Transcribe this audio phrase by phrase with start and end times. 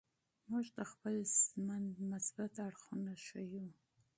[0.49, 3.65] موږ د خپل ژوند مثبت اړخونه ښیو.